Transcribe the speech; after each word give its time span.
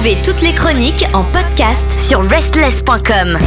Retrouvez 0.00 0.22
toutes 0.24 0.40
les 0.40 0.54
chroniques 0.54 1.04
en 1.12 1.24
podcast 1.24 2.00
sur 2.00 2.26
restless.com. 2.26 3.38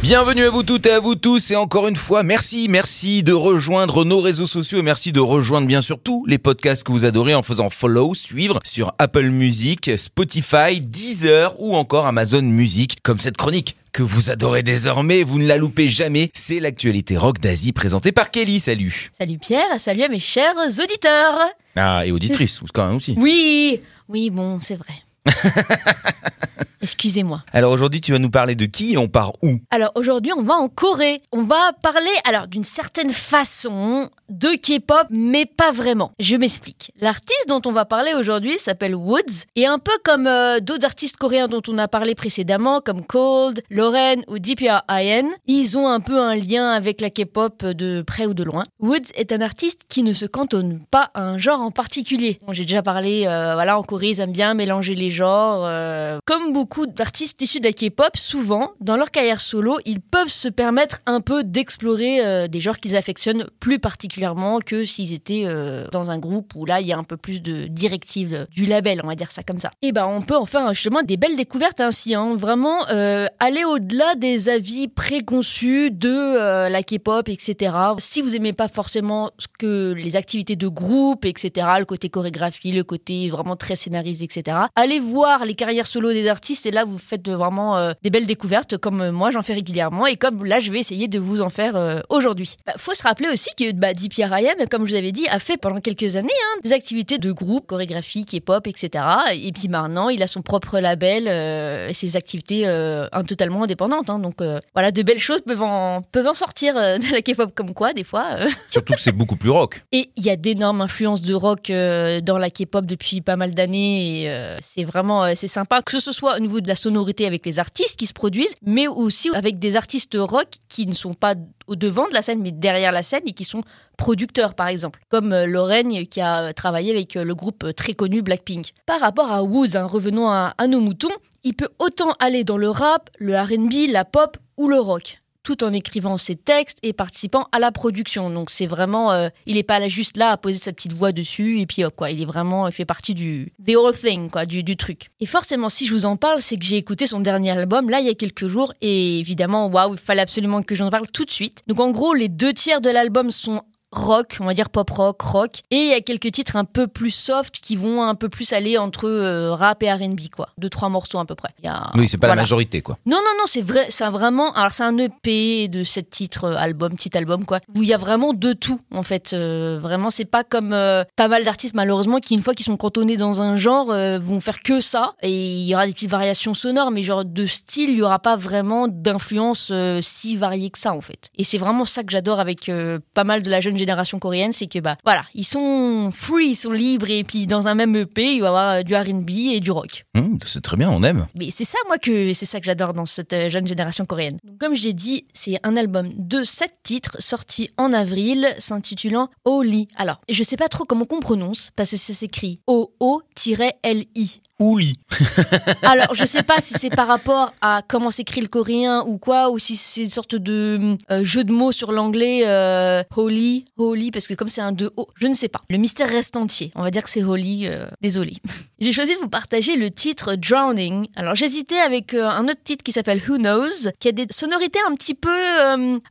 Bienvenue 0.00 0.44
à 0.44 0.50
vous 0.50 0.62
toutes 0.62 0.86
et 0.86 0.92
à 0.92 1.00
vous 1.00 1.16
tous 1.16 1.50
et 1.50 1.56
encore 1.56 1.88
une 1.88 1.96
fois 1.96 2.22
merci, 2.22 2.68
merci 2.68 3.24
de 3.24 3.32
rejoindre 3.32 4.04
nos 4.04 4.20
réseaux 4.20 4.46
sociaux 4.46 4.78
et 4.78 4.82
merci 4.82 5.10
de 5.10 5.18
rejoindre 5.18 5.66
bien 5.66 5.80
sûr 5.80 6.00
tous 6.00 6.24
les 6.26 6.38
podcasts 6.38 6.84
que 6.84 6.92
vous 6.92 7.04
adorez 7.04 7.34
en 7.34 7.42
faisant 7.42 7.68
follow, 7.68 8.14
suivre 8.14 8.60
sur 8.62 8.92
Apple 9.00 9.30
Music, 9.30 9.90
Spotify, 9.98 10.80
Deezer 10.80 11.52
ou 11.58 11.74
encore 11.74 12.06
Amazon 12.06 12.42
Music 12.42 12.98
comme 13.02 13.18
cette 13.18 13.36
chronique 13.36 13.76
que 13.92 14.04
vous 14.04 14.30
adorez 14.30 14.62
désormais, 14.62 15.24
vous 15.24 15.40
ne 15.40 15.48
la 15.48 15.56
loupez 15.56 15.88
jamais, 15.88 16.30
c'est 16.32 16.60
l'actualité 16.60 17.16
rock 17.16 17.40
d'Asie 17.40 17.72
présentée 17.72 18.12
par 18.12 18.30
Kelly, 18.30 18.60
salut 18.60 19.10
Salut 19.18 19.38
Pierre, 19.38 19.80
salut 19.80 20.04
à 20.04 20.08
mes 20.08 20.20
chers 20.20 20.54
auditeurs. 20.54 21.50
Ah 21.74 22.06
et 22.06 22.12
auditrices, 22.12 22.60
quand 22.72 22.86
même 22.86 22.96
aussi. 22.96 23.16
Oui, 23.18 23.80
oui, 24.08 24.30
bon, 24.30 24.60
c'est 24.60 24.76
vrai. 24.76 24.94
Excusez-moi. 26.82 27.42
Alors 27.52 27.72
aujourd'hui, 27.72 28.00
tu 28.00 28.12
vas 28.12 28.18
nous 28.18 28.30
parler 28.30 28.54
de 28.54 28.64
qui 28.64 28.94
et 28.94 28.98
on 28.98 29.08
part 29.08 29.32
où? 29.42 29.58
Alors 29.70 29.92
aujourd'hui, 29.96 30.32
on 30.32 30.42
va 30.42 30.54
en 30.54 30.68
Corée. 30.68 31.20
On 31.30 31.42
va 31.42 31.72
parler, 31.82 32.10
alors 32.24 32.46
d'une 32.46 32.64
certaine 32.64 33.10
façon, 33.10 34.08
de 34.30 34.48
K-pop, 34.56 35.06
mais 35.10 35.44
pas 35.44 35.72
vraiment. 35.72 36.12
Je 36.18 36.36
m'explique. 36.36 36.92
L'artiste 37.00 37.46
dont 37.48 37.60
on 37.66 37.72
va 37.72 37.84
parler 37.84 38.12
aujourd'hui 38.14 38.58
s'appelle 38.58 38.94
Woods, 38.94 39.44
et 39.56 39.66
un 39.66 39.78
peu 39.78 39.92
comme 40.04 40.26
euh, 40.26 40.60
d'autres 40.60 40.86
artistes 40.86 41.16
coréens 41.16 41.48
dont 41.48 41.62
on 41.68 41.76
a 41.78 41.88
parlé 41.88 42.14
précédemment, 42.14 42.80
comme 42.80 43.04
Cold, 43.04 43.62
Lauren 43.70 44.22
ou 44.28 44.38
DPR-IN, 44.38 45.28
ils 45.46 45.76
ont 45.76 45.88
un 45.88 46.00
peu 46.00 46.20
un 46.20 46.36
lien 46.36 46.70
avec 46.70 47.00
la 47.00 47.10
K-pop 47.10 47.64
de 47.64 48.02
près 48.02 48.26
ou 48.26 48.34
de 48.34 48.44
loin. 48.44 48.62
Woods 48.78 49.10
est 49.16 49.32
un 49.32 49.40
artiste 49.40 49.82
qui 49.88 50.02
ne 50.04 50.12
se 50.12 50.26
cantonne 50.26 50.80
pas 50.90 51.10
à 51.14 51.22
un 51.22 51.38
genre 51.38 51.60
en 51.60 51.72
particulier. 51.72 52.38
J'ai 52.52 52.64
déjà 52.64 52.82
parlé, 52.82 53.26
euh, 53.26 53.54
voilà, 53.54 53.78
en 53.78 53.82
Corée, 53.82 54.10
ils 54.10 54.20
aiment 54.20 54.32
bien 54.32 54.54
mélanger 54.54 54.94
les 54.94 55.10
genres. 55.10 55.64
euh, 55.64 56.18
comme 56.24 56.52
beaucoup 56.52 56.86
d'artistes 56.86 57.42
issus 57.42 57.58
de 57.58 57.64
la 57.64 57.72
K-pop, 57.72 58.16
souvent, 58.16 58.70
dans 58.80 58.96
leur 58.96 59.10
carrière 59.10 59.40
solo, 59.40 59.78
ils 59.84 60.00
peuvent 60.00 60.28
se 60.28 60.48
permettre 60.48 61.00
un 61.06 61.20
peu 61.20 61.42
d'explorer 61.42 62.48
des 62.48 62.60
genres 62.60 62.78
qu'ils 62.78 62.96
affectionnent 62.96 63.46
plus 63.58 63.78
particulièrement 63.78 64.19
que 64.64 64.84
s'ils 64.84 65.14
étaient 65.14 65.44
euh, 65.46 65.86
dans 65.92 66.10
un 66.10 66.18
groupe 66.18 66.52
où 66.54 66.64
là, 66.64 66.80
il 66.80 66.86
y 66.86 66.92
a 66.92 66.98
un 66.98 67.04
peu 67.04 67.16
plus 67.16 67.42
de 67.42 67.66
directives 67.66 68.46
du 68.54 68.66
label, 68.66 69.00
on 69.04 69.08
va 69.08 69.14
dire 69.14 69.30
ça 69.30 69.42
comme 69.42 69.60
ça. 69.60 69.70
Et 69.82 69.92
ben, 69.92 70.06
on 70.06 70.22
peut 70.22 70.36
en 70.36 70.46
faire 70.46 70.72
justement 70.74 71.02
des 71.02 71.16
belles 71.16 71.36
découvertes 71.36 71.80
ainsi, 71.80 72.14
hein. 72.14 72.34
vraiment 72.36 72.88
euh, 72.90 73.26
aller 73.38 73.64
au-delà 73.64 74.14
des 74.16 74.48
avis 74.48 74.88
préconçus 74.88 75.90
de 75.90 76.08
euh, 76.08 76.68
la 76.68 76.82
K-pop, 76.82 77.28
etc. 77.28 77.74
Si 77.98 78.22
vous 78.22 78.36
aimez 78.36 78.52
pas 78.52 78.68
forcément 78.68 79.30
ce 79.38 79.46
que 79.58 79.92
les 79.96 80.16
activités 80.16 80.56
de 80.56 80.68
groupe, 80.68 81.24
etc., 81.24 81.66
le 81.78 81.84
côté 81.84 82.08
chorégraphie, 82.08 82.72
le 82.72 82.84
côté 82.84 83.30
vraiment 83.30 83.56
très 83.56 83.76
scénarisé, 83.76 84.24
etc., 84.24 84.56
allez 84.76 85.00
voir 85.00 85.44
les 85.44 85.54
carrières 85.54 85.86
solo 85.86 86.12
des 86.12 86.28
artistes 86.28 86.66
et 86.66 86.70
là 86.70 86.84
vous 86.84 86.98
faites 86.98 87.28
vraiment 87.28 87.92
des 88.02 88.10
belles 88.10 88.26
découvertes 88.26 88.76
comme 88.76 89.10
moi 89.10 89.30
j'en 89.30 89.42
fais 89.42 89.54
régulièrement 89.54 90.06
et 90.06 90.16
comme 90.16 90.44
là 90.44 90.58
je 90.58 90.70
vais 90.70 90.78
essayer 90.78 91.08
de 91.08 91.18
vous 91.18 91.40
en 91.40 91.50
faire 91.50 92.02
aujourd'hui. 92.08 92.56
Bah, 92.66 92.72
faut 92.76 92.94
se 92.94 93.02
rappeler 93.02 93.28
aussi 93.32 93.50
que 93.56 93.72
bah, 93.72 93.94
Deepia 94.10 94.26
Ryan, 94.26 94.54
comme 94.68 94.86
je 94.86 94.90
vous 94.90 94.96
avais 94.96 95.12
dit, 95.12 95.28
a 95.28 95.38
fait 95.38 95.56
pendant 95.56 95.78
quelques 95.78 96.16
années 96.16 96.28
hein, 96.28 96.58
des 96.64 96.72
activités 96.72 97.18
de 97.18 97.30
groupe, 97.30 97.68
chorégraphie, 97.68 98.24
K-pop, 98.24 98.66
etc. 98.66 99.04
Et 99.34 99.52
puis 99.52 99.68
maintenant 99.68 100.08
il 100.08 100.20
a 100.24 100.26
son 100.26 100.42
propre 100.42 100.80
label 100.80 101.26
euh, 101.28 101.88
et 101.88 101.92
ses 101.92 102.16
activités 102.16 102.66
euh, 102.66 103.06
totalement 103.28 103.62
indépendantes. 103.62 104.10
hein. 104.10 104.18
donc 104.18 104.40
euh, 104.40 104.58
voilà, 104.74 104.90
de 104.90 105.02
belles 105.02 105.20
choses 105.20 105.42
peuvent 105.42 105.62
en, 105.62 106.02
peuvent 106.02 106.26
en 106.26 106.34
sortir 106.34 106.74
de 106.74 107.12
la 107.12 107.22
K-pop 107.22 107.54
comme 107.54 107.72
quoi 107.72 107.92
des 107.92 108.02
fois. 108.02 108.38
Surtout 108.70 108.94
que 108.94 109.00
c'est 109.00 109.12
beaucoup 109.12 109.36
plus 109.36 109.50
rock. 109.50 109.84
Et 109.92 110.10
il 110.16 110.24
y 110.24 110.30
a 110.30 110.36
d'énormes 110.36 110.80
influences 110.80 111.22
de 111.22 111.34
rock 111.34 111.68
dans 111.68 112.38
la 112.38 112.50
K-pop 112.50 112.86
depuis 112.86 113.20
pas 113.20 113.36
mal 113.36 113.54
d'années. 113.54 114.24
Et 114.24 114.56
c'est 114.60 114.84
vraiment 114.84 115.32
c'est 115.36 115.46
sympa 115.46 115.82
que 115.82 116.00
ce 116.00 116.10
soit 116.10 116.36
au 116.36 116.40
niveau 116.40 116.60
de 116.60 116.66
la 116.66 116.74
sonorité 116.74 117.26
avec 117.26 117.46
les 117.46 117.60
artistes 117.60 117.96
qui 117.96 118.06
se 118.06 118.12
produisent, 118.12 118.56
mais 118.62 118.88
aussi 118.88 119.30
avec 119.34 119.60
des 119.60 119.76
artistes 119.76 120.16
rock 120.18 120.48
qui 120.68 120.88
ne 120.88 120.94
sont 120.94 121.14
pas 121.14 121.36
au 121.70 121.76
devant 121.76 122.08
de 122.08 122.14
la 122.14 122.20
scène, 122.20 122.42
mais 122.42 122.50
derrière 122.50 122.92
la 122.92 123.02
scène 123.02 123.22
et 123.26 123.32
qui 123.32 123.44
sont 123.44 123.62
producteurs, 123.96 124.54
par 124.54 124.66
exemple, 124.66 125.00
comme 125.08 125.32
euh, 125.32 125.46
Lorraine 125.46 126.06
qui 126.06 126.20
a 126.20 126.42
euh, 126.42 126.52
travaillé 126.52 126.90
avec 126.90 127.16
euh, 127.16 127.24
le 127.24 127.34
groupe 127.34 127.64
euh, 127.64 127.72
très 127.72 127.94
connu 127.94 128.22
Blackpink. 128.22 128.72
Par 128.86 129.00
rapport 129.00 129.30
à 129.30 129.42
Woods, 129.44 129.76
hein, 129.76 129.84
revenons 129.84 130.28
à, 130.28 130.54
à 130.58 130.66
nos 130.66 130.80
moutons, 130.80 131.14
il 131.44 131.54
peut 131.54 131.68
autant 131.78 132.10
aller 132.18 132.44
dans 132.44 132.56
le 132.58 132.68
rap, 132.68 133.08
le 133.18 133.38
R&B, 133.38 133.90
la 133.90 134.04
pop 134.04 134.36
ou 134.56 134.68
le 134.68 134.78
rock 134.80 135.19
tout 135.42 135.64
en 135.64 135.72
écrivant 135.72 136.16
ses 136.16 136.36
textes 136.36 136.78
et 136.82 136.92
participant 136.92 137.46
à 137.52 137.58
la 137.58 137.72
production. 137.72 138.30
Donc 138.30 138.50
c'est 138.50 138.66
vraiment, 138.66 139.12
euh, 139.12 139.28
il 139.46 139.56
est 139.56 139.62
pas 139.62 139.86
juste 139.88 140.16
là 140.16 140.30
à 140.30 140.36
poser 140.36 140.58
sa 140.58 140.72
petite 140.72 140.92
voix 140.92 141.12
dessus 141.12 141.60
et 141.60 141.66
puis 141.66 141.84
hop 141.84 141.94
quoi. 141.96 142.10
Il 142.10 142.20
est 142.20 142.26
vraiment, 142.26 142.66
il 142.68 142.72
fait 142.72 142.84
partie 142.84 143.14
du 143.14 143.52
the 143.66 143.74
whole 143.74 143.96
thing 143.96 144.30
quoi, 144.30 144.46
du, 144.46 144.62
du 144.62 144.76
truc. 144.76 145.10
Et 145.20 145.26
forcément, 145.26 145.68
si 145.68 145.86
je 145.86 145.92
vous 145.92 146.06
en 146.06 146.16
parle, 146.16 146.40
c'est 146.40 146.56
que 146.56 146.64
j'ai 146.64 146.76
écouté 146.76 147.06
son 147.06 147.20
dernier 147.20 147.50
album 147.50 147.88
là 147.90 148.00
il 148.00 148.06
y 148.06 148.10
a 148.10 148.14
quelques 148.14 148.46
jours 148.46 148.72
et 148.80 149.18
évidemment, 149.18 149.66
waouh, 149.66 149.94
il 149.94 150.00
fallait 150.00 150.22
absolument 150.22 150.62
que 150.62 150.74
j'en 150.74 150.90
parle 150.90 151.08
tout 151.10 151.24
de 151.24 151.30
suite. 151.30 151.62
Donc 151.66 151.80
en 151.80 151.90
gros, 151.90 152.14
les 152.14 152.28
deux 152.28 152.52
tiers 152.52 152.80
de 152.80 152.90
l'album 152.90 153.30
sont 153.30 153.62
rock, 153.92 154.36
on 154.40 154.44
va 154.44 154.54
dire 154.54 154.70
pop 154.70 154.88
rock, 154.90 155.20
rock. 155.20 155.50
Et 155.70 155.76
il 155.76 155.88
y 155.88 155.94
a 155.94 156.00
quelques 156.00 156.30
titres 156.32 156.56
un 156.56 156.64
peu 156.64 156.86
plus 156.86 157.10
soft 157.10 157.56
qui 157.60 157.76
vont 157.76 158.02
un 158.02 158.14
peu 158.14 158.28
plus 158.28 158.52
aller 158.52 158.78
entre 158.78 159.08
euh, 159.08 159.52
rap 159.52 159.82
et 159.82 159.92
R&B 159.92 160.20
quoi. 160.34 160.48
Deux 160.58 160.68
trois 160.68 160.88
morceaux 160.88 161.18
à 161.18 161.24
peu 161.24 161.34
près. 161.34 161.50
Il 161.60 161.64
y 161.64 161.68
a- 161.68 161.90
Oui, 161.96 162.08
c'est 162.08 162.16
pas 162.16 162.28
voilà. 162.28 162.36
la 162.40 162.42
majorité 162.42 162.82
quoi. 162.82 162.98
Non, 163.06 163.16
non, 163.16 163.22
non, 163.38 163.44
c'est 163.46 163.62
vrai, 163.62 163.86
c'est 163.88 164.08
vraiment. 164.08 164.52
Alors, 164.52 164.72
c'est 164.72 164.84
un 164.84 164.96
EP 164.98 165.68
de 165.68 165.82
sept 165.82 166.08
titres, 166.10 166.44
euh, 166.44 166.56
album, 166.56 166.94
petit 166.94 167.16
album, 167.16 167.44
quoi, 167.44 167.58
où 167.74 167.82
il 167.82 167.88
y 167.88 167.94
a 167.94 167.98
vraiment 167.98 168.32
de 168.32 168.52
tout, 168.52 168.80
en 168.92 169.02
fait. 169.02 169.32
Euh, 169.32 169.78
vraiment, 169.82 170.10
c'est 170.10 170.24
pas 170.24 170.44
comme 170.44 170.72
euh, 170.72 171.02
pas 171.16 171.28
mal 171.28 171.44
d'artistes, 171.44 171.74
malheureusement, 171.74 172.18
qui, 172.20 172.34
une 172.34 172.42
fois 172.42 172.54
qu'ils 172.54 172.66
sont 172.66 172.76
cantonnés 172.76 173.16
dans 173.16 173.42
un 173.42 173.56
genre, 173.56 173.86
vont 174.20 174.40
faire 174.40 174.62
que 174.62 174.80
ça. 174.80 175.14
Et 175.22 175.30
il 175.32 175.66
y 175.66 175.74
aura 175.74 175.86
des 175.86 175.92
petites 175.92 176.10
variations 176.10 176.54
sonores, 176.54 176.90
mais 176.90 177.02
genre 177.02 177.24
de 177.24 177.46
style, 177.46 177.90
il 177.90 177.96
y 177.96 178.02
aura 178.02 178.18
pas 178.20 178.36
vraiment 178.36 178.86
d'influence 178.88 179.72
si 180.00 180.36
variée 180.36 180.70
que 180.70 180.78
ça, 180.78 180.92
en 180.94 181.00
fait. 181.00 181.30
Et 181.36 181.44
c'est 181.44 181.58
vraiment 181.58 181.84
ça 181.86 182.04
que 182.04 182.10
j'adore 182.12 182.38
avec 182.40 182.70
pas 183.14 183.24
mal 183.24 183.42
de 183.42 183.50
la 183.50 183.60
jeune 183.60 183.76
génération 183.80 184.18
coréenne, 184.18 184.52
c'est 184.52 184.66
que, 184.66 184.78
bah, 184.78 184.96
voilà, 185.04 185.24
ils 185.34 185.44
sont 185.44 186.10
free, 186.12 186.50
ils 186.50 186.54
sont 186.54 186.72
libres, 186.72 187.10
et 187.10 187.24
puis 187.24 187.46
dans 187.46 187.66
un 187.66 187.74
même 187.74 187.96
EP, 187.96 188.34
il 188.34 188.40
va 188.40 188.46
y 188.46 188.48
avoir 188.48 188.70
euh, 188.70 188.82
du 188.82 188.94
R&B 188.94 189.30
et 189.52 189.60
du 189.60 189.70
rock. 189.70 190.04
Hum, 190.16 190.38
c'est 190.44 190.62
très 190.62 190.76
bien, 190.76 190.90
on 190.90 191.02
aime. 191.02 191.26
Mais 191.38 191.50
c'est 191.50 191.64
ça, 191.64 191.78
moi, 191.86 191.98
que 191.98 192.32
c'est 192.32 192.46
ça 192.46 192.60
que 192.60 192.66
j'adore 192.66 192.92
dans 192.92 193.06
cette 193.06 193.32
euh, 193.32 193.50
jeune 193.50 193.66
génération 193.66 194.04
coréenne. 194.04 194.38
Donc, 194.44 194.58
comme 194.58 194.74
je 194.74 194.82
l'ai 194.82 194.92
dit, 194.92 195.24
c'est 195.32 195.58
un 195.62 195.76
album 195.76 196.10
de 196.16 196.44
sept 196.44 196.74
titres 196.82 197.16
sorti 197.18 197.70
en 197.76 197.92
avril, 197.92 198.46
s'intitulant 198.58 199.28
Oli. 199.44 199.88
Alors, 199.96 200.20
je 200.28 200.42
sais 200.42 200.56
pas 200.56 200.68
trop 200.68 200.84
comment 200.84 201.04
qu'on 201.04 201.20
prononce, 201.20 201.70
parce 201.76 201.90
que 201.90 201.96
ça 201.96 202.12
s'écrit 202.12 202.60
O-O-L-I. 202.66 204.40
Ouli. 204.60 204.94
Alors, 205.82 206.14
je 206.14 206.26
sais 206.26 206.42
pas 206.42 206.60
si 206.60 206.74
c'est 206.74 206.90
par 206.90 207.06
rapport 207.06 207.54
à 207.62 207.80
comment 207.86 208.10
s'écrit 208.10 208.42
le 208.42 208.46
coréen 208.46 209.02
ou 209.06 209.16
quoi, 209.16 209.50
ou 209.50 209.58
si 209.58 209.74
c'est 209.74 210.02
une 210.02 210.10
sorte 210.10 210.34
de 210.34 210.96
euh, 211.10 211.24
jeu 211.24 211.44
de 211.44 211.52
mots 211.52 211.72
sur 211.72 211.92
l'anglais, 211.92 212.42
euh, 212.44 213.02
holy, 213.16 213.64
holy, 213.78 214.10
parce 214.10 214.26
que 214.26 214.34
comme 214.34 214.48
c'est 214.48 214.60
un 214.60 214.72
2 214.72 214.90
O, 214.98 215.08
je 215.14 215.26
ne 215.26 215.34
sais 215.34 215.48
pas. 215.48 215.62
Le 215.70 215.78
mystère 215.78 216.10
reste 216.10 216.36
entier. 216.36 216.72
On 216.74 216.82
va 216.82 216.90
dire 216.90 217.02
que 217.02 217.08
c'est 217.08 217.24
holy, 217.24 217.68
euh, 217.68 217.86
désolé. 218.02 218.36
J'ai 218.80 218.92
choisi 218.92 219.14
de 219.14 219.18
vous 219.18 219.28
partager 219.28 219.76
le 219.76 219.90
titre 219.90 220.36
Drowning. 220.36 221.08
Alors, 221.16 221.34
j'hésitais 221.34 221.78
avec 221.78 222.14
euh, 222.14 222.26
un 222.26 222.44
autre 222.44 222.62
titre 222.62 222.82
qui 222.84 222.92
s'appelle 222.92 223.20
Who 223.26 223.38
Knows, 223.38 223.90
qui 223.98 224.08
a 224.08 224.12
des 224.12 224.26
sonorités 224.30 224.78
un 224.88 224.94
petit 224.94 225.14
peu. 225.14 225.30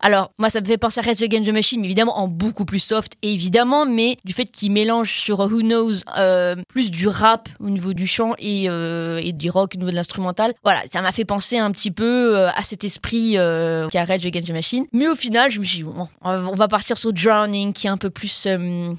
alors, 0.02 0.32
moi, 0.38 0.50
ça 0.50 0.62
me 0.62 0.66
fait 0.66 0.78
penser 0.78 1.00
à 1.00 1.04
Rage 1.04 1.22
Against 1.22 1.48
the 1.48 1.54
Machine, 1.54 1.84
évidemment 1.86 2.18
en 2.20 2.28
beaucoup 2.28 2.66
plus 2.66 2.80
soft, 2.80 3.14
évidemment, 3.22 3.86
mais 3.86 4.18
du 4.24 4.34
fait 4.34 4.46
qu'il 4.46 4.72
mélange 4.72 5.12
sur 5.14 5.40
Who 5.40 5.62
Knows 5.62 6.02
plus 6.68 6.92
du 6.92 7.08
rap 7.08 7.50
au 7.60 7.70
niveau 7.70 7.94
du 7.94 8.08
chant 8.08 8.34
et, 8.40 8.70
euh, 8.70 9.20
et 9.24 9.34
du 9.34 9.50
rock 9.50 9.74
au 9.76 9.78
niveau 9.78 9.92
de 9.92 9.96
l'instrumental. 9.96 10.54
Voilà, 10.64 10.82
ça 10.92 11.02
m'a 11.02 11.12
fait 11.12 11.26
penser 11.26 11.58
un 11.58 11.72
petit 11.72 11.92
peu 11.92 12.38
euh, 12.38 12.50
à 12.50 12.64
cet 12.64 12.84
esprit 12.84 13.38
euh, 13.38 13.88
qu'a 13.90 14.06
Rage 14.06 14.26
Against 14.26 14.48
the 14.48 14.52
Machine. 14.52 14.86
Mais 14.94 15.08
au 15.08 15.16
final, 15.16 15.52
je 15.52 15.60
me 15.60 15.64
suis 15.66 15.78
dit, 15.78 15.84
bon, 15.84 16.08
on 16.24 16.54
va- 16.56 16.68
partir 16.68 16.98
sur 16.98 17.12
Drowning, 17.14 17.74
qui 17.74 17.88
est 17.88 17.90
un 17.90 17.98
peu 17.98 18.10
plus, 18.10 18.48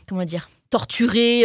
comment 0.08 0.24
dire, 0.24 0.48
torturé. 0.70 1.40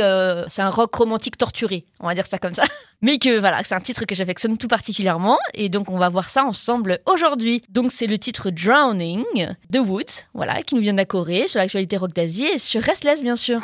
c'est 0.48 0.62
un 0.62 0.70
rock 0.70 0.94
romantique 0.96 1.38
torturé, 1.38 1.84
on 2.00 2.08
va 2.08 2.16
dire 2.16 2.26
ça 2.28 2.38
comme 2.38 2.54
ça. 2.54 2.64
Mais 3.02 3.20
que 3.20 3.40
voilà, 3.40 3.64
c'est 3.64 3.76
un 3.76 3.80
titre 3.82 4.06
que 4.06 4.16
j'affectionne 4.16 4.58
tout 4.58 4.68
particulièrement. 4.68 5.38
Et 5.54 5.70
donc, 5.70 5.92
on 5.92 5.98
va 5.98 6.10
voir 6.10 6.30
ça 6.30 6.44
ensemble 6.44 7.00
aujourd'hui. 7.06 7.62
Donc, 7.70 7.92
c'est 7.92 8.08
le 8.08 8.18
titre 8.18 8.50
Drowning 8.50 9.24
de 9.70 9.80
Woods, 9.80 10.24
voilà, 10.34 10.62
qui 10.64 10.76
nous 10.76 10.82
vient 10.82 10.94
de 10.94 11.48
sur 11.48 11.60
l'actualité 11.60 11.98
rock 11.98 12.14
d'Asie 12.14 12.46
et 12.46 12.58
sur 12.58 12.82
Restless, 12.82 13.22
bien 13.22 13.36
sûr. 13.36 13.62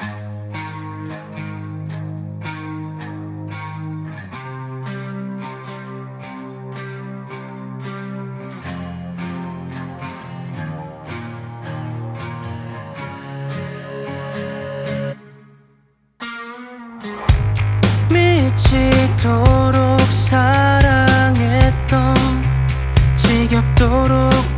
있도록 23.82 24.51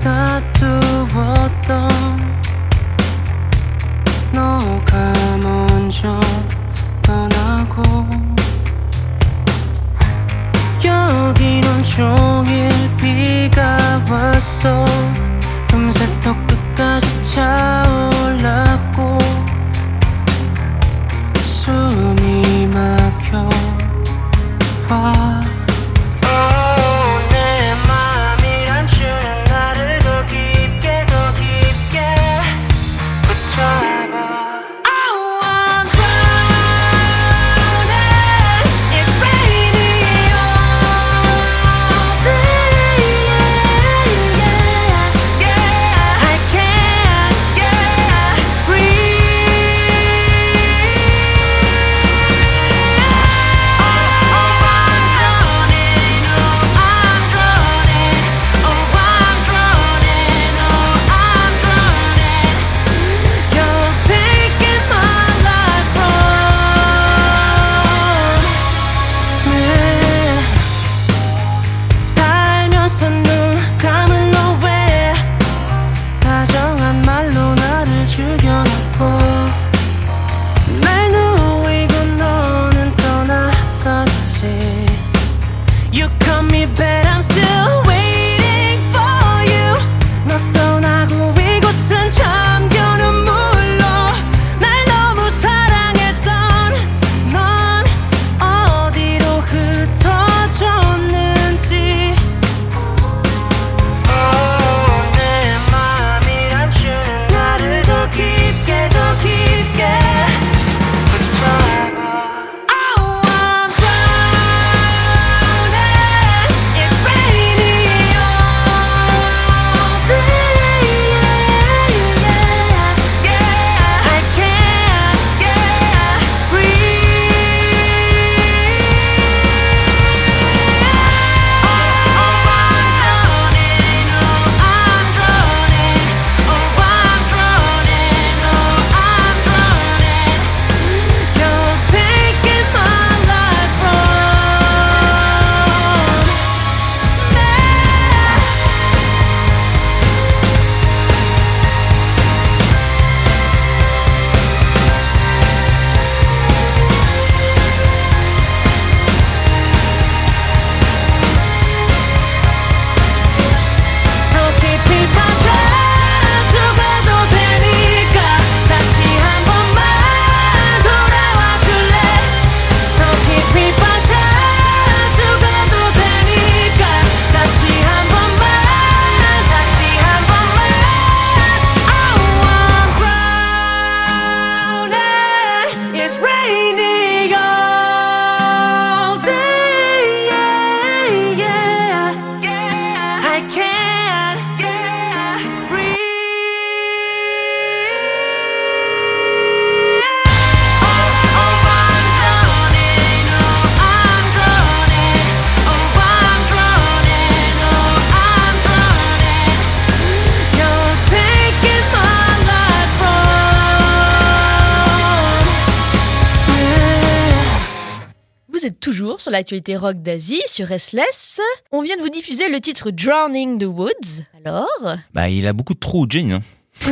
Vous 218.63 218.69
êtes 218.69 218.79
toujours 218.79 219.19
sur 219.19 219.29
l'actualité 219.29 219.75
rock 219.75 220.01
d'Asie, 220.01 220.41
sur 220.47 220.65
Restless. 220.67 221.41
On 221.73 221.81
vient 221.81 221.97
de 221.97 222.01
vous 222.01 222.07
diffuser 222.07 222.47
le 222.47 222.61
titre 222.61 222.91
Drowning 222.91 223.59
the 223.59 223.65
Woods. 223.65 224.23
Alors 224.45 224.69
Bah, 225.13 225.27
il 225.27 225.45
a 225.47 225.51
beaucoup 225.51 225.73
de 225.73 225.79
trous, 225.79 226.05
Jane. 226.09 226.31
hein. 226.31 226.41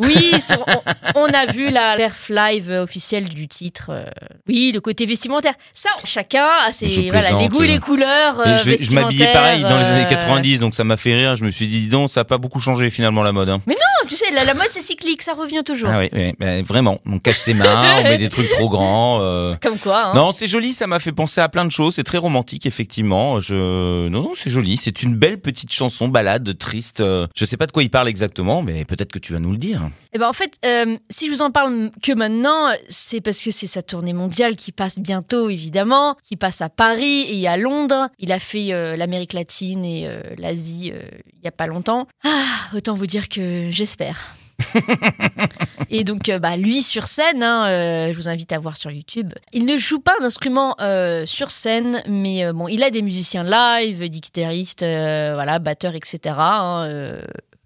Oui, 0.00 0.40
sur- 0.40 0.64
on, 1.14 1.20
on 1.20 1.24
a 1.26 1.44
vu 1.52 1.68
la 1.70 1.96
perf 1.96 2.30
live 2.30 2.70
officielle 2.70 3.28
du 3.28 3.46
titre. 3.46 3.90
euh, 3.90 4.04
oui, 4.48 4.70
le 4.72 4.80
côté 4.80 5.04
vestimentaire. 5.04 5.52
Ça, 5.74 5.90
chacun 6.04 6.46
a 6.66 6.72
ses 6.72 7.10
voilà, 7.10 7.38
les 7.38 7.48
goûts 7.48 7.62
et 7.62 7.68
les 7.68 7.78
couleurs. 7.78 8.40
Euh, 8.40 8.56
je 8.56 8.82
je 8.82 8.92
m'habillais 8.92 9.32
pareil 9.32 9.60
dans 9.62 9.68
les 9.78 9.84
années 9.84 10.00
vestimentaires, 10.04 10.28
90, 10.28 10.60
donc 10.60 10.74
ça 10.74 10.84
m'a 10.84 10.96
fait 10.96 11.14
rire. 11.14 11.36
Je 11.36 11.44
me 11.44 11.50
suis 11.50 11.66
dit, 11.68 11.82
dis 11.82 11.88
donc, 11.88 12.08
ça 12.10 12.20
a 12.20 12.24
pas 12.24 12.38
beaucoup 12.38 12.60
changé 12.60 12.88
finalement 12.88 13.22
la 13.22 13.32
mode. 13.32 13.50
hein. 13.50 13.60
Non, 13.66 13.74
tu 14.10 14.16
sais, 14.16 14.30
la, 14.32 14.44
la 14.44 14.54
mode 14.54 14.66
c'est 14.70 14.82
cyclique, 14.82 15.22
ça 15.22 15.32
revient 15.34 15.62
toujours. 15.64 15.88
Ah 15.90 16.00
oui, 16.00 16.08
oui, 16.12 16.34
bah, 16.38 16.60
vraiment. 16.62 16.98
On 17.06 17.18
cache 17.18 17.38
ses 17.38 17.54
mains, 17.54 17.94
on 18.00 18.02
met 18.02 18.18
des 18.18 18.28
trucs 18.28 18.50
trop 18.50 18.68
grands. 18.68 19.20
euh. 19.22 19.54
Comme 19.62 19.78
quoi, 19.78 20.06
hein. 20.08 20.14
Non, 20.14 20.32
c'est 20.32 20.48
joli, 20.48 20.72
ça 20.72 20.86
m'a 20.86 20.98
fait 20.98 21.12
penser 21.12 21.40
à 21.40 21.48
plein 21.48 21.64
de 21.64 21.70
choses. 21.70 21.94
C'est 21.94 22.02
très 22.04 22.18
romantique, 22.18 22.66
effectivement. 22.66 23.38
Je, 23.40 24.08
non, 24.08 24.22
non, 24.22 24.32
c'est 24.36 24.50
joli. 24.50 24.76
C'est 24.76 25.02
une 25.02 25.14
belle 25.14 25.38
petite 25.40 25.72
chanson, 25.72 26.08
balade, 26.08 26.58
triste. 26.58 27.00
euh. 27.00 27.26
Je 27.36 27.44
sais 27.44 27.56
pas 27.56 27.66
de 27.66 27.72
quoi 27.72 27.82
il 27.84 27.90
parle 27.90 28.08
exactement, 28.08 28.62
mais 28.62 28.84
peut-être 28.84 29.12
que 29.12 29.18
tu 29.20 29.32
vas 29.32 29.38
nous 29.38 29.52
le 29.52 29.58
dire. 29.58 29.80
Eh 30.12 30.18
ben, 30.18 30.28
en 30.28 30.32
fait, 30.32 30.54
euh, 30.66 30.96
si 31.08 31.26
je 31.28 31.32
vous 31.32 31.42
en 31.42 31.52
parle 31.52 31.90
que 32.02 32.12
maintenant, 32.12 32.68
c'est 32.88 33.20
parce 33.20 33.40
que 33.40 33.52
c'est 33.52 33.68
sa 33.68 33.80
tournée 33.82 34.12
mondiale 34.12 34.56
qui 34.56 34.72
passe 34.72 34.98
bientôt, 34.98 35.48
évidemment, 35.48 36.16
qui 36.24 36.34
passe 36.36 36.60
à 36.62 36.68
Paris 36.68 37.26
et 37.30 37.46
à 37.46 37.56
Londres. 37.56 38.08
Il 38.18 38.32
a 38.32 38.40
fait 38.40 38.72
euh, 38.72 38.96
l'Amérique 38.96 39.32
latine 39.34 39.84
et 39.84 40.08
l'Asie 40.36 40.92
il 40.92 41.44
y 41.44 41.48
a 41.48 41.52
pas 41.52 41.66
longtemps. 41.66 42.06
Ah, 42.24 42.28
autant 42.76 42.94
vous 42.94 43.06
dire 43.06 43.28
que 43.28 43.68
j'espère. 43.70 43.99
et 45.90 46.04
donc, 46.04 46.28
euh, 46.28 46.38
bah, 46.38 46.56
lui 46.56 46.82
sur 46.82 47.06
scène, 47.06 47.42
hein, 47.42 47.68
euh, 47.68 48.12
je 48.12 48.16
vous 48.16 48.28
invite 48.28 48.52
à 48.52 48.58
voir 48.58 48.76
sur 48.76 48.90
YouTube. 48.90 49.32
Il 49.52 49.64
ne 49.64 49.76
joue 49.76 50.00
pas 50.00 50.14
d'instrument 50.20 50.76
euh, 50.80 51.26
sur 51.26 51.50
scène, 51.50 52.02
mais 52.06 52.52
bon, 52.52 52.68
il 52.68 52.82
a 52.82 52.90
des 52.90 53.02
musiciens 53.02 53.44
live, 53.44 53.98
des 53.98 54.10
guitaristes, 54.10 54.82
voilà, 54.82 55.58
batteurs, 55.58 55.94
etc. 55.94 56.34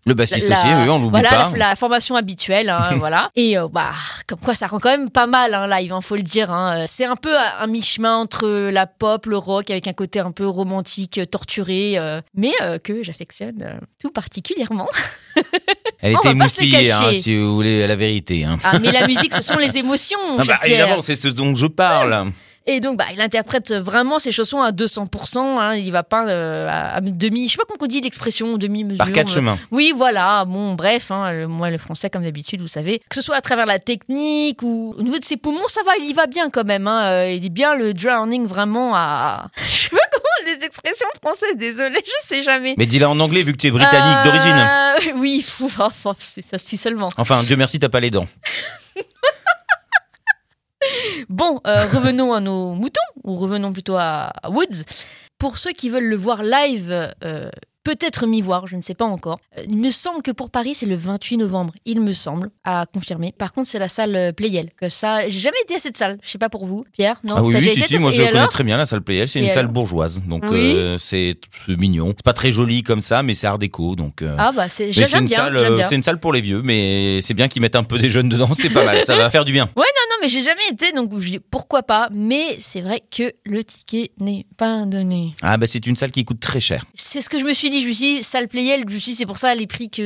Le 0.06 0.12
bassiste 0.14 0.48
la- 0.48 0.56
aussi, 0.58 0.66
oui, 0.66 0.88
on 0.90 0.98
l'oublie 0.98 1.10
voilà, 1.10 1.28
pas. 1.30 1.50
La, 1.52 1.68
la 1.70 1.76
formation 1.76 2.14
habituelle, 2.14 2.68
hein, 2.68 2.90
voilà. 2.98 3.30
Et 3.36 3.56
euh, 3.56 3.68
bah, 3.72 3.92
comme 4.26 4.38
quoi, 4.38 4.54
ça 4.54 4.66
rend 4.66 4.78
quand 4.78 4.90
même 4.90 5.08
pas 5.10 5.26
mal 5.26 5.54
hein, 5.54 5.66
live, 5.66 5.92
hein, 5.92 6.00
faut 6.02 6.16
le 6.16 6.22
dire. 6.22 6.52
hein. 6.52 6.84
C'est 6.86 7.06
un 7.06 7.16
peu 7.16 7.34
un 7.38 7.66
mi-chemin 7.66 8.16
entre 8.16 8.46
la 8.70 8.86
pop, 8.86 9.24
le 9.26 9.38
rock, 9.38 9.70
avec 9.70 9.88
un 9.88 9.92
côté 9.94 10.20
un 10.20 10.30
peu 10.32 10.46
romantique, 10.46 11.18
euh, 11.18 11.24
torturé, 11.24 11.94
euh, 11.98 12.20
mais 12.34 12.52
euh, 12.60 12.78
que 12.78 13.02
j'affectionne 13.02 13.62
euh, 13.62 13.78
tout 14.00 14.10
particulièrement. 14.10 14.88
Elle 16.00 16.14
On 16.16 16.18
était 16.20 16.34
moustillée, 16.34 17.14
si 17.14 17.38
vous 17.38 17.54
voulez 17.54 17.86
la 17.86 17.96
vérité. 17.96 18.46
Ah, 18.62 18.78
mais 18.78 18.92
la 18.92 19.06
musique, 19.06 19.32
ce 19.34 19.42
sont 19.52 19.58
les 19.58 19.78
émotions, 19.78 20.18
Ah 20.38 20.42
bah, 20.46 20.60
évidemment, 20.64 21.00
c'est 21.00 21.16
ce 21.16 21.28
dont 21.28 21.54
je 21.54 21.66
parle. 21.66 22.30
Et 22.66 22.80
donc, 22.80 22.96
bah, 22.96 23.04
il 23.12 23.20
interprète 23.20 23.72
vraiment 23.72 24.18
ses 24.18 24.32
chansons 24.32 24.62
à 24.62 24.70
200%. 24.72 25.38
Hein, 25.38 25.74
il 25.76 25.92
va 25.92 26.02
pas 26.02 26.26
euh, 26.26 26.66
à, 26.70 26.94
à 26.96 27.00
demi, 27.02 27.46
je 27.46 27.52
sais 27.52 27.56
pas 27.58 27.64
comment 27.68 27.78
on 27.82 27.86
dit 27.86 28.00
l'expression, 28.00 28.56
demi-mesure. 28.56 28.96
Par 28.98 29.12
quatre 29.12 29.30
euh, 29.30 29.34
chemins. 29.34 29.58
Oui, 29.70 29.92
voilà. 29.94 30.44
Bon, 30.46 30.74
bref, 30.74 31.10
hein, 31.10 31.30
le- 31.32 31.46
moi, 31.46 31.70
le 31.70 31.76
français, 31.78 32.08
comme 32.08 32.22
d'habitude, 32.22 32.62
vous 32.62 32.66
savez. 32.68 33.00
Que 33.10 33.14
ce 33.16 33.20
soit 33.20 33.36
à 33.36 33.40
travers 33.42 33.66
la 33.66 33.78
technique 33.78 34.62
ou 34.62 34.94
au 34.98 35.02
niveau 35.02 35.18
de 35.18 35.24
ses 35.24 35.36
poumons, 35.36 35.68
ça 35.68 35.82
va, 35.84 35.92
il 36.00 36.06
y 36.08 36.12
va 36.14 36.26
bien 36.26 36.48
quand 36.48 36.64
même. 36.64 36.86
Hein. 36.86 37.02
Euh, 37.04 37.30
Il 37.32 37.44
est 37.44 37.50
bien 37.50 37.74
le 37.74 37.92
drowning 37.92 38.46
vraiment 38.46 38.92
à. 38.94 39.48
Je 39.68 39.74
sais 39.82 39.88
pas 39.90 39.98
comment 40.12 40.24
les 40.58 40.64
expressions 40.64 41.06
françaises, 41.22 41.56
désolé, 41.56 41.98
je 42.04 42.26
sais 42.26 42.42
jamais. 42.42 42.74
Mais 42.76 42.86
dis-la 42.86 43.08
en 43.10 43.18
anglais 43.20 43.42
vu 43.42 43.52
que 43.52 43.58
tu 43.58 43.66
es 43.68 43.70
britannique 43.70 44.18
Euh, 44.18 44.24
d'origine. 44.24 45.16
Oui, 45.20 45.42
c'est 46.18 46.42
ça, 46.42 46.58
si 46.58 46.76
seulement. 46.76 47.10
Enfin, 47.18 47.42
Dieu 47.42 47.56
merci, 47.56 47.78
t'as 47.78 47.88
pas 47.88 48.00
les 48.00 48.10
dents. 48.10 48.26
Bon, 51.28 51.60
euh, 51.66 51.86
revenons 51.86 52.32
à 52.32 52.40
nos 52.40 52.74
moutons, 52.74 53.00
ou 53.22 53.34
revenons 53.34 53.72
plutôt 53.72 53.96
à, 53.96 54.32
Woods. 54.48 54.84
Pour 55.38 55.58
ceux 55.58 55.72
qui 55.72 55.90
veulent 55.90 56.08
le 56.08 56.16
voir 56.16 56.42
live, 56.42 57.12
euh, 57.24 57.50
peut-être 57.84 58.26
m'y 58.26 58.40
voir, 58.40 58.66
je 58.66 58.76
ne 58.76 58.80
sais 58.82 58.94
pas 58.94 59.04
encore. 59.04 59.38
Euh, 59.58 59.62
Il 59.68 59.76
me 59.76 59.90
semble 59.90 60.22
que 60.22 60.30
pour 60.30 60.50
Paris, 60.50 60.74
c'est 60.74 60.86
le 60.86 60.96
28 60.96 61.36
novembre, 61.38 61.72
il 61.84 62.00
me 62.00 62.12
semble, 62.12 62.50
à 62.64 62.86
confirmer. 62.92 63.32
Par 63.36 63.52
contre, 63.52 63.68
c'est 63.68 63.78
la 63.78 63.88
salle 63.88 64.16
euh, 64.16 64.32
Playel. 64.32 64.70
Que 64.80 64.88
ça, 64.88 65.28
j'ai 65.28 65.38
jamais 65.38 65.56
été 65.62 65.74
à 65.76 65.78
cette 65.78 65.96
salle. 65.96 66.18
Je 66.22 66.30
sais 66.30 66.38
pas 66.38 66.48
pour 66.48 66.64
vous, 66.66 66.84
Pierre. 66.92 67.20
Non, 67.24 67.34
ah 67.36 67.42
oui, 67.42 67.54
oui, 67.56 67.68
si, 67.68 67.82
si, 67.82 67.98
moi 67.98 68.10
je 68.10 68.22
connais 68.22 68.48
très 68.48 68.64
bien 68.64 68.76
la 68.76 68.86
salle 68.86 69.02
Playel, 69.02 69.28
c'est 69.28 69.40
une 69.40 69.50
salle 69.50 69.68
bourgeoise. 69.68 70.20
Donc 70.26 70.44
Oui. 70.50 70.74
euh, 70.74 70.98
c'est 70.98 71.36
mignon. 71.68 72.08
C'est 72.16 72.24
pas 72.24 72.32
très 72.32 72.50
joli 72.52 72.82
comme 72.82 73.02
ça, 73.02 73.22
mais 73.22 73.34
c'est 73.34 73.46
art 73.46 73.58
déco. 73.58 73.94
Donc, 73.94 74.22
euh, 74.22 74.34
Ah 74.38 74.52
bah 74.52 74.68
c'est, 74.68 74.92
j'aime 74.92 75.08
une, 75.22 75.26
bien, 75.26 75.36
salle, 75.36 75.86
une 75.92 76.02
salle 76.02 76.18
pour 76.20 76.32
les 76.32 76.40
vieux, 76.40 76.62
mais 76.62 77.20
c'est 77.22 77.34
bien 77.34 77.48
qu'ils 77.48 77.62
mettent 77.62 77.76
un 77.76 77.84
peu 77.84 77.98
des 77.98 78.08
jeunes 78.10 78.28
dedans, 78.28 78.48
c'est 78.54 78.70
pas 78.70 78.84
mal, 78.84 79.04
ça 79.04 79.16
va 79.16 79.30
faire 79.30 79.44
du 79.44 79.52
bien. 79.52 79.68
Non, 79.94 80.10
non, 80.10 80.16
mais 80.22 80.28
j'ai 80.28 80.42
jamais 80.42 80.66
été, 80.70 80.92
donc 80.92 81.16
je 81.18 81.30
dis 81.30 81.38
pourquoi 81.38 81.82
pas. 81.82 82.08
Mais 82.12 82.56
c'est 82.58 82.80
vrai 82.80 83.00
que 83.10 83.32
le 83.44 83.62
ticket 83.64 84.10
n'est 84.18 84.44
pas 84.58 84.84
donné. 84.84 85.34
Ah 85.40 85.56
bah 85.56 85.66
c'est 85.66 85.86
une 85.86 85.96
salle 85.96 86.10
qui 86.10 86.24
coûte 86.24 86.40
très 86.40 86.60
cher. 86.60 86.84
C'est 86.94 87.20
ce 87.20 87.28
que 87.30 87.38
je 87.38 87.44
me 87.44 87.52
suis 87.52 87.70
dit. 87.70 87.73
Je 87.82 87.88
me 87.88 87.92
suis 87.92 88.16
dit, 88.16 88.22
salle 88.22 88.48
Playel, 88.48 88.84
je 88.88 88.94
me 88.94 88.98
suis 88.98 89.12
dit, 89.12 89.14
c'est 89.16 89.26
pour 89.26 89.38
ça 89.38 89.54
les 89.54 89.66
prix 89.66 89.90
que. 89.90 90.02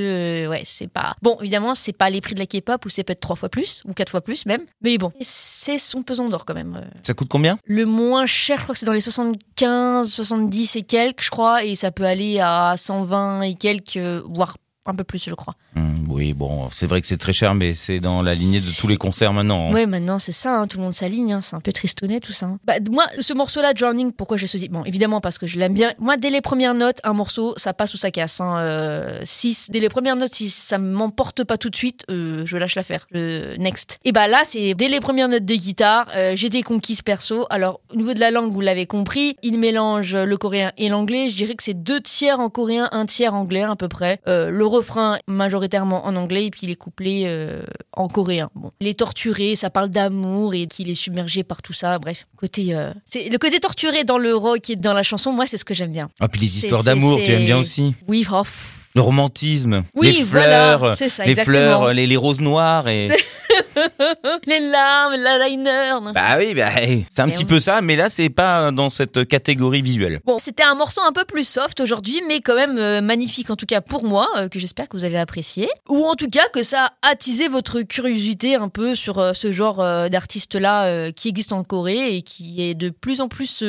euh, 0.47 0.49
ouais, 0.51 0.63
c'est 0.65 0.89
pas. 0.89 1.15
Bon, 1.23 1.37
évidemment, 1.41 1.75
c'est 1.75 1.93
pas 1.93 2.11
les 2.11 2.21
prix 2.21 2.35
de 2.35 2.39
la 2.41 2.47
K-pop 2.47 2.85
où 2.85 2.89
c'est 2.89 3.05
peut-être 3.05 3.21
trois 3.21 3.37
fois 3.37 3.49
plus, 3.49 3.83
ou 3.87 3.93
quatre 3.93 4.11
fois 4.11 4.21
plus 4.21 4.47
même. 4.47 4.63
Mais 4.83 4.99
bon, 4.99 5.13
c'est 5.21 5.79
son 5.79 6.03
pesant 6.03 6.29
d'or 6.29 6.45
quand 6.45 6.55
même. 6.55 6.77
Euh, 6.83 6.87
Ça 7.03 7.15
coûte 7.15 7.29
combien? 7.29 7.59
Le 7.65 7.85
moins 7.87 8.27
cher, 8.27 8.59
je 8.59 8.63
crois 8.65 8.75
que 8.75 8.79
c'est 8.79 8.87
dans 8.87 8.93
les 8.93 9.01
75, 9.01 10.11
70 10.13 10.77
et 10.77 10.83
quelques, 10.83 11.23
je 11.23 11.31
crois, 11.31 11.65
et 11.65 11.75
ça 11.75 11.91
peut 11.91 12.05
aller 12.05 12.41
à 12.41 12.75
120 12.77 13.43
et 13.43 13.55
quelques, 13.55 13.97
euh, 13.97 14.23
voire 14.29 14.57
un 14.89 14.95
peu 14.95 15.05
plus, 15.05 15.23
je 15.25 15.35
crois. 15.35 15.55
Hum, 15.77 16.05
Oui, 16.09 16.33
bon, 16.35 16.69
c'est 16.71 16.87
vrai 16.87 17.01
que 17.01 17.07
c'est 17.07 17.17
très 17.19 17.33
cher, 17.33 17.55
mais 17.55 17.73
c'est 17.75 18.01
dans 18.01 18.23
la 18.23 18.33
lignée 18.35 18.61
de 18.61 18.77
tous 18.81 18.89
les 18.89 18.97
concerts 18.97 19.33
maintenant. 19.33 19.69
hein. 19.69 19.73
Ouais, 19.73 19.87
maintenant 19.87 20.19
c'est 20.19 20.33
ça, 20.33 20.59
hein, 20.61 20.67
tout 20.67 20.79
le 20.79 20.85
monde 20.85 20.95
s'aligne, 20.95 21.33
hein, 21.35 21.41
c'est 21.41 21.55
un 21.57 21.61
peu 21.61 21.73
tristonnet 21.73 22.21
tout 22.21 22.33
ça. 22.33 22.47
hein. 22.47 22.59
Bah, 22.65 22.75
moi, 22.91 23.05
ce 23.21 23.33
morceau-là, 23.35 23.75
Drowning, 23.75 24.13
pourquoi 24.13 24.37
j'ai 24.37 24.47
choisi? 24.47 24.69
Bon, 24.69 24.85
évidemment 24.85 25.21
parce 25.21 25.39
que 25.39 25.47
je 25.47 25.59
l'aime 25.59 25.75
bien. 25.75 25.93
Moi, 25.99 26.17
dès 26.17 26.31
les 26.31 26.41
premières 26.41 26.75
notes, 26.75 26.99
un 27.05 27.13
morceau, 27.13 27.55
ça 27.57 27.73
passe 27.75 27.95
ou 27.95 27.97
ça 27.97 28.11
casse. 28.11 28.41
Euh, 28.43 29.21
si, 29.25 29.57
dès 29.71 29.81
les 29.81 29.89
premières 29.89 30.17
notes, 30.17 30.33
si 30.35 30.49
ça 30.49 30.79
m'emporte 30.79 31.45
pas 31.45 31.59
tout 31.59 31.71
de 31.71 31.77
suite, 31.77 32.05
euh, 32.11 32.43
je 32.47 32.57
lâche 32.57 32.75
l'affaire. 32.75 33.07
Next. 33.13 33.99
Et 34.05 34.13
bah 34.13 34.29
là, 34.29 34.43
c'est 34.45 34.75
dès 34.75 34.89
les 34.89 35.01
premières 35.01 35.29
notes 35.29 35.45
de 35.45 35.55
guitare, 35.55 36.07
euh, 36.17 36.33
j'étais 36.37 36.63
conquise 36.63 37.03
perso. 37.03 37.47
Alors, 37.51 37.81
au 37.93 37.97
niveau 37.97 38.15
de 38.15 38.21
la 38.21 38.31
langue, 38.31 38.53
vous 38.53 38.61
l'avez 38.61 38.87
compris, 38.87 39.37
il 39.43 39.59
mélange 39.59 40.15
le 40.17 40.37
coréen 40.37 40.73
et 40.79 40.89
l'anglais. 40.89 41.29
Je 41.29 41.37
dirais 41.37 41.55
que 41.55 41.63
c'est 41.63 41.75
deux 41.75 42.01
tiers 42.01 42.41
en 42.41 42.49
coréen, 42.51 42.89
un 42.93 43.07
tiers 43.07 43.35
anglais 43.35 43.63
à 43.63 43.77
peu 43.77 43.89
près. 43.89 44.21
Euh, 44.29 44.51
le 44.51 44.65
refrain 44.79 45.19
majoritairement 45.27 46.07
en 46.07 46.17
anglais 46.17 46.47
et 46.47 46.51
puis 46.51 46.67
les 46.67 46.77
couplets 46.77 47.25
euh, 47.27 47.63
en 47.93 48.09
coréen. 48.09 48.51
Bon, 48.55 48.71
il 48.81 48.87
est 48.87 48.99
torturé, 48.99 49.55
ça 49.55 49.71
parle 49.71 49.89
d'amour 49.89 50.55
et 50.55 50.67
qu'il 50.67 50.89
est 50.89 50.95
submergé 50.95 51.43
par 51.43 51.63
tout 51.63 51.73
ça. 51.73 51.99
Bref, 51.99 52.27
côté, 52.37 52.75
euh, 52.75 52.93
c'est 53.05 53.29
le 53.29 53.39
côté 53.39 53.61
torturé 53.61 54.05
dans 54.05 54.19
le 54.19 54.35
rock 54.35 54.71
et 54.71 54.77
dans 54.77 54.95
la 54.95 55.03
chanson. 55.03 55.33
Moi, 55.33 55.47
c'est 55.47 55.57
ce 55.57 55.65
que 55.65 55.75
j'aime 55.75 55.93
bien. 55.93 56.09
Ah, 56.21 56.29
puis 56.29 56.41
les 56.41 56.57
histoires 56.59 56.85
d'amour, 56.85 57.19
tu 57.25 57.31
aimes 57.31 57.45
bien 57.45 57.59
aussi. 57.59 57.95
Oui, 58.07 58.27
oh, 58.31 58.43
pff. 58.43 58.78
Le 58.99 59.03
romantisme, 59.03 59.85
oui, 59.95 60.09
les 60.13 60.25
fleurs, 60.25 60.97
ça, 60.97 61.05
les 61.25 61.31
exactement. 61.31 61.55
fleurs, 61.55 61.95
les, 61.95 62.09
les 62.09 62.17
roses 62.17 62.41
noires 62.41 62.89
et. 62.89 63.11
Les 64.47 64.61
larmes, 64.61 65.15
l'eyeliner. 65.15 65.91
non. 66.03 66.13
bah 66.13 66.37
oui, 66.39 66.55
bah, 66.55 66.71
c'est 67.11 67.21
un 67.23 67.27
Mais 67.27 67.33
petit 67.33 67.45
oui. 67.45 67.49
peu 67.49 67.61
ça, 67.61 67.81
mais 67.81 67.97
là 67.97 68.09
c'est 68.09 68.29
pas 68.29 68.71
dans 68.73 68.91
cette 68.91 69.27
catégorie 69.27 69.83
visuelle. 69.83 70.21
Bon, 70.25 70.39
c'était 70.39 70.63
un 70.65 70.75
morceau 70.75 71.01
un 71.07 71.13
peu 71.13 71.25
plus 71.25 71.47
soft 71.47 71.81
aujourd'hui, 71.81 72.21
mais 72.27 72.41
quand 72.41 72.55
même 72.57 72.77
euh, 72.79 73.01
magnifique 73.01 73.51
en 73.51 73.57
tout 73.57 73.67
cas 73.67 73.81
pour 73.81 74.05
moi, 74.05 74.27
euh, 74.37 74.49
que 74.49 74.59
j'espère 74.59 74.89
que 74.89 74.97
vous 74.97 75.05
avez 75.05 75.19
apprécié. 75.19 75.69
Ou 75.89 76.05
en 76.05 76.15
tout 76.15 76.29
cas 76.29 76.49
que 76.53 76.63
ça 76.63 76.93
a 77.03 77.09
attisé 77.11 77.49
votre 77.49 77.83
curiosité 77.83 78.57
un 78.57 78.69
peu 78.69 78.95
sur 78.95 79.19
euh, 79.19 79.33
ce 79.33 79.53
genre 79.53 79.79
d'artiste-là 80.11 80.87
euh, 80.87 81.13
qui 81.13 81.29
existe 81.29 81.53
en 81.53 81.63
Corée 81.65 82.17
et 82.17 82.23
qui 82.23 82.63
est 82.63 82.75
de 82.75 82.91
plus 82.91 83.21
en 83.21 83.29
plus 83.29 83.65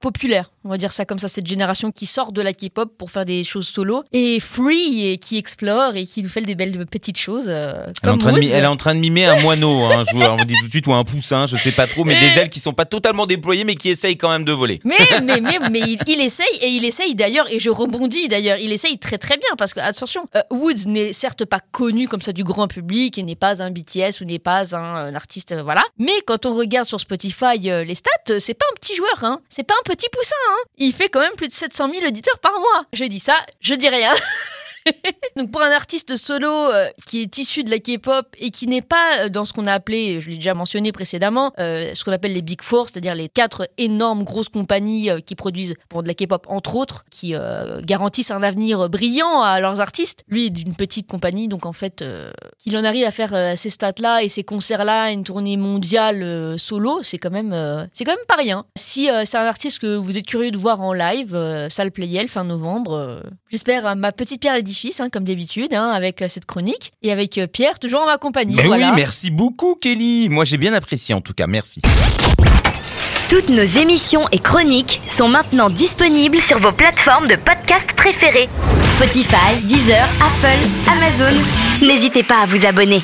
populaire. 0.00 0.50
On 0.64 0.70
va 0.70 0.78
dire 0.78 0.92
ça 0.92 1.04
comme 1.04 1.18
ça, 1.18 1.28
cette 1.28 1.46
génération 1.46 1.92
qui 1.92 2.06
sort 2.06 2.32
de 2.32 2.40
la 2.40 2.52
K-pop 2.54 2.90
pour 2.96 3.10
faire 3.10 3.24
des 3.26 3.44
choses 3.44 3.68
solo 3.68 4.02
et 4.12 4.40
free 4.40 5.08
et 5.10 5.18
qui 5.18 5.36
explore 5.36 5.94
et 5.96 6.06
qui 6.06 6.22
nous 6.22 6.28
fait 6.28 6.40
des 6.40 6.54
belles 6.54 6.86
petites 6.86 7.18
choses. 7.18 7.46
euh, 7.48 7.86
Elle 8.02 8.08
est, 8.08 8.12
en 8.12 8.18
train 8.18 8.32
de, 8.32 8.38
mi- 8.38 8.46
Woods. 8.46 8.54
elle 8.54 8.64
est 8.64 8.68
en 8.68 8.76
train 8.76 8.94
de 8.94 9.00
mimer 9.00 9.26
un 9.26 9.40
moineau, 9.40 9.84
hein, 9.84 10.04
je 10.10 10.14
vous, 10.16 10.22
on 10.22 10.36
vous 10.36 10.44
dit 10.44 10.54
tout 10.58 10.64
de 10.66 10.70
suite, 10.70 10.86
ou 10.86 10.94
un 10.94 11.04
poussin, 11.04 11.46
je 11.46 11.56
sais 11.56 11.72
pas 11.72 11.86
trop, 11.86 12.04
mais 12.04 12.18
des 12.18 12.38
ailes 12.40 12.48
qui 12.50 12.60
sont 12.60 12.72
pas 12.72 12.86
totalement 12.86 13.26
déployées, 13.26 13.64
mais 13.64 13.74
qui 13.74 13.90
essayent 13.90 14.16
quand 14.16 14.30
même 14.30 14.44
de 14.44 14.52
voler. 14.52 14.80
Mais, 14.84 14.96
mais, 15.22 15.40
mais, 15.40 15.58
mais 15.70 15.80
il, 15.80 15.98
il 16.06 16.20
essaye 16.20 16.56
et 16.60 16.68
il 16.68 16.84
essaye 16.84 17.14
d'ailleurs, 17.14 17.50
et 17.52 17.58
je 17.58 17.68
rebondis 17.70 18.28
d'ailleurs, 18.28 18.58
il 18.58 18.72
essaye 18.72 18.98
très 18.98 19.18
très 19.18 19.36
bien 19.36 19.48
parce 19.58 19.74
que, 19.74 19.80
attention, 19.80 20.26
euh, 20.36 20.40
Woods 20.50 20.86
n'est 20.86 21.12
certes 21.12 21.44
pas 21.44 21.60
connu 21.72 22.08
comme 22.08 22.22
ça 22.22 22.32
du 22.32 22.42
grand 22.44 22.68
public 22.68 23.18
et 23.18 23.22
n'est 23.22 23.36
pas 23.36 23.62
un 23.62 23.70
BTS 23.70 24.20
ou 24.22 24.24
n'est 24.24 24.38
pas 24.38 24.74
un, 24.74 24.78
un 24.82 25.14
artiste, 25.14 25.52
euh, 25.52 25.62
voilà. 25.62 25.82
Mais 25.98 26.12
quand 26.26 26.46
on 26.46 26.54
regarde 26.54 26.88
sur 26.88 27.00
Spotify 27.00 27.58
euh, 27.70 27.84
les 27.84 27.94
stats, 27.94 28.10
euh, 28.30 28.38
c'est 28.40 28.54
pas 28.54 28.66
un 28.72 28.74
petit 28.80 28.94
joueur, 28.96 29.22
hein. 29.24 29.40
C'est 29.50 29.64
pas 29.64 29.74
un 29.74 29.82
petit 29.94 30.08
poussin, 30.10 30.34
hein. 30.48 30.53
Il 30.78 30.92
fait 30.92 31.08
quand 31.08 31.20
même 31.20 31.34
plus 31.36 31.48
de 31.48 31.52
700 31.52 31.90
000 31.92 32.06
auditeurs 32.06 32.38
par 32.38 32.52
mois. 32.52 32.86
Je 32.92 33.04
dis 33.04 33.20
ça, 33.20 33.34
je 33.60 33.74
dis 33.74 33.88
rien. 33.88 34.14
Donc 35.36 35.50
pour 35.50 35.62
un 35.62 35.70
artiste 35.70 36.16
solo 36.16 36.48
euh, 36.48 36.88
qui 37.06 37.22
est 37.22 37.38
issu 37.38 37.64
de 37.64 37.70
la 37.70 37.78
K-pop 37.78 38.26
et 38.38 38.50
qui 38.50 38.66
n'est 38.66 38.82
pas 38.82 39.24
euh, 39.24 39.28
dans 39.28 39.44
ce 39.44 39.52
qu'on 39.52 39.66
a 39.66 39.72
appelé, 39.72 40.20
je 40.20 40.30
l'ai 40.30 40.36
déjà 40.36 40.54
mentionné 40.54 40.92
précédemment, 40.92 41.52
euh, 41.58 41.92
ce 41.94 42.04
qu'on 42.04 42.12
appelle 42.12 42.32
les 42.32 42.42
Big 42.42 42.62
Four, 42.62 42.88
c'est-à-dire 42.88 43.14
les 43.14 43.28
quatre 43.28 43.68
énormes 43.78 44.24
grosses 44.24 44.48
compagnies 44.48 45.10
qui 45.26 45.34
produisent 45.34 45.74
pour 45.88 46.02
de 46.02 46.08
la 46.08 46.14
K-pop 46.14 46.46
entre 46.48 46.76
autres, 46.76 47.04
qui 47.10 47.34
garantissent 47.82 48.30
un 48.30 48.42
avenir 48.42 48.88
brillant 48.88 49.42
à 49.42 49.60
leurs 49.60 49.80
artistes. 49.80 50.24
Lui 50.28 50.46
est 50.46 50.50
d'une 50.50 50.74
petite 50.74 51.06
compagnie, 51.06 51.48
donc 51.48 51.66
en 51.66 51.72
fait, 51.72 52.04
qu'il 52.58 52.76
en 52.76 52.84
arrive 52.84 53.04
à 53.04 53.10
faire 53.10 53.56
ces 53.56 53.70
stats-là 53.70 54.22
et 54.22 54.28
ces 54.28 54.44
concerts-là, 54.44 55.10
une 55.10 55.24
tournée 55.24 55.56
mondiale 55.56 56.58
solo, 56.58 57.02
c'est 57.02 57.18
quand 57.18 57.30
même, 57.30 57.88
c'est 57.92 58.04
quand 58.04 58.12
même 58.12 58.24
pas 58.28 58.36
rien. 58.36 58.64
Si 58.76 59.08
c'est 59.24 59.38
un 59.38 59.46
artiste 59.46 59.78
que 59.78 59.96
vous 59.96 60.18
êtes 60.18 60.26
curieux 60.26 60.50
de 60.50 60.58
voir 60.58 60.80
en 60.80 60.92
live, 60.92 61.36
salle 61.68 61.90
Playel 61.90 62.28
fin 62.28 62.44
novembre, 62.44 63.22
j'espère 63.50 63.96
ma 63.96 64.12
petite 64.12 64.40
pierre 64.40 64.54
à 64.54 64.62
l'édifice, 64.74 65.00
hein, 65.00 65.08
comme 65.10 65.24
d'habitude, 65.24 65.72
hein, 65.74 65.90
avec 65.90 66.22
euh, 66.22 66.26
cette 66.28 66.46
chronique 66.46 66.92
et 67.02 67.12
avec 67.12 67.38
euh, 67.38 67.46
Pierre 67.46 67.78
toujours 67.78 68.02
en 68.02 68.06
ma 68.06 68.18
compagnie. 68.18 68.56
Mais 68.56 68.64
voilà. 68.64 68.90
oui, 68.90 68.96
merci 68.96 69.30
beaucoup 69.30 69.76
Kelly. 69.76 70.28
Moi 70.28 70.44
j'ai 70.44 70.56
bien 70.56 70.72
apprécié 70.72 71.14
en 71.14 71.20
tout 71.20 71.32
cas, 71.32 71.46
merci. 71.46 71.80
Toutes 73.30 73.48
nos 73.48 73.64
émissions 73.64 74.28
et 74.32 74.38
chroniques 74.38 75.00
sont 75.06 75.28
maintenant 75.28 75.70
disponibles 75.70 76.40
sur 76.40 76.58
vos 76.58 76.72
plateformes 76.72 77.26
de 77.26 77.36
podcast 77.36 77.92
préférées. 77.96 78.48
Spotify, 78.90 79.60
Deezer, 79.62 80.08
Apple, 80.20 80.68
Amazon. 80.90 81.36
N'hésitez 81.82 82.22
pas 82.22 82.42
à 82.42 82.46
vous 82.46 82.66
abonner. 82.66 83.00